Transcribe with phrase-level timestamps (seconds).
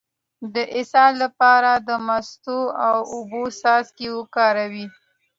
[0.53, 4.85] د اسهال لپاره د مستو او اوبو څاڅکي وکاروئ